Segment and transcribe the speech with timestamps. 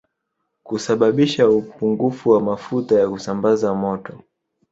[0.63, 4.23] Kusababisha upungufu wa mafuta ya kusambaza moto